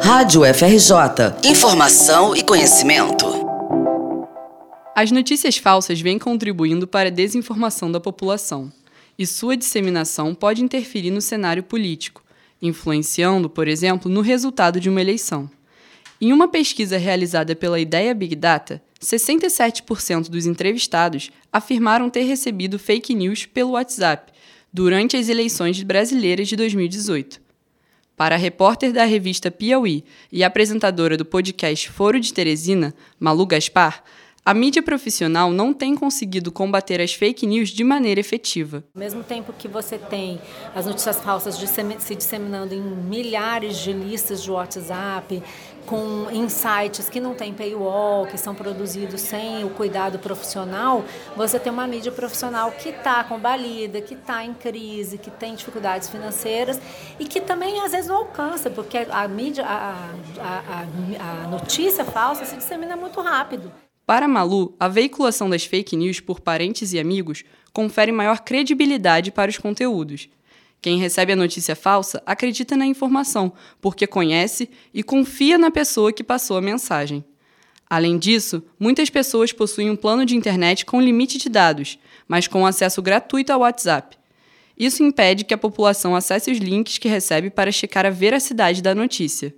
[0.00, 0.94] Rádio FRJ.
[1.44, 3.26] Informação e conhecimento.
[4.94, 8.72] As notícias falsas vêm contribuindo para a desinformação da população,
[9.18, 12.22] e sua disseminação pode interferir no cenário político,
[12.60, 15.50] influenciando, por exemplo, no resultado de uma eleição.
[16.20, 23.14] Em uma pesquisa realizada pela Ideia Big Data, 67% dos entrevistados afirmaram ter recebido fake
[23.14, 24.32] news pelo WhatsApp
[24.72, 27.42] durante as eleições brasileiras de 2018.
[28.22, 34.04] Para a repórter da revista Piauí e apresentadora do podcast Foro de Teresina, Malu Gaspar,
[34.44, 38.82] a mídia profissional não tem conseguido combater as fake news de maneira efetiva.
[38.92, 40.40] Ao mesmo tempo que você tem
[40.74, 41.56] as notícias falsas
[42.00, 45.40] se disseminando em milhares de listas de WhatsApp,
[45.86, 51.04] com insights que não tem paywall, que são produzidos sem o cuidado profissional,
[51.36, 56.08] você tem uma mídia profissional que está combalida, que está em crise, que tem dificuldades
[56.08, 56.80] financeiras
[57.18, 60.84] e que também às vezes não alcança, porque a mídia, a, a,
[61.20, 63.70] a, a notícia falsa se dissemina muito rápido.
[64.06, 69.50] Para Malu, a veiculação das fake news por parentes e amigos confere maior credibilidade para
[69.50, 70.28] os conteúdos.
[70.80, 76.24] Quem recebe a notícia falsa acredita na informação, porque conhece e confia na pessoa que
[76.24, 77.24] passou a mensagem.
[77.88, 82.66] Além disso, muitas pessoas possuem um plano de internet com limite de dados, mas com
[82.66, 84.16] acesso gratuito ao WhatsApp.
[84.76, 88.94] Isso impede que a população acesse os links que recebe para checar a veracidade da
[88.94, 89.54] notícia.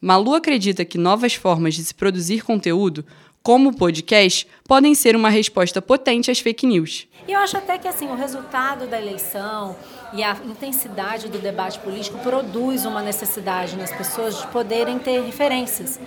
[0.00, 3.04] Malu acredita que novas formas de se produzir conteúdo
[3.42, 7.08] como o podcast, podem ser uma resposta potente às fake news.
[7.26, 9.76] E eu acho até que assim, o resultado da eleição
[10.12, 16.00] e a intensidade do debate político produz uma necessidade nas pessoas de poderem ter referências.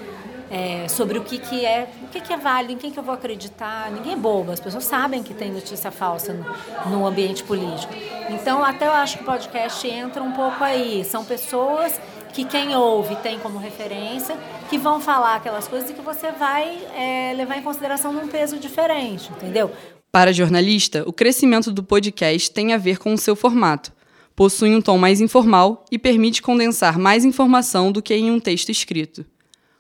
[0.52, 3.02] É, sobre o que, que é, o que, que é válido, em quem que eu
[3.02, 3.89] vou acreditar.
[3.89, 7.92] Ninguém é bobo, as pessoas sabem que tem notícia falsa no, no ambiente político.
[8.30, 11.04] Então, até eu acho que o podcast entra um pouco aí.
[11.06, 12.00] São pessoas
[12.34, 14.36] que quem ouve tem como referência,
[14.70, 18.58] que vão falar aquelas coisas e que você vai é, levar em consideração num peso
[18.58, 19.72] diferente, entendeu?
[20.12, 23.93] Para a jornalista, o crescimento do podcast tem a ver com o seu formato.
[24.36, 28.70] Possui um tom mais informal e permite condensar mais informação do que em um texto
[28.70, 29.23] escrito.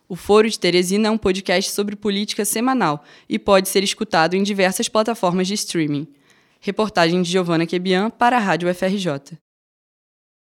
[0.07, 4.43] O Foro de Teresina é um podcast sobre política semanal e pode ser escutado em
[4.43, 6.07] diversas plataformas de streaming.
[6.59, 9.42] Reportagem de Giovana Quebian para a Rádio FRJ.